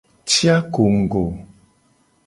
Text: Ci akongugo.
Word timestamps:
Ci 0.29 0.43
akongugo. 0.55 1.23